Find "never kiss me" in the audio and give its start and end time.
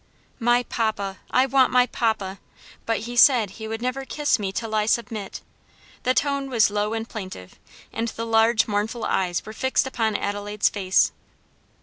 3.83-4.51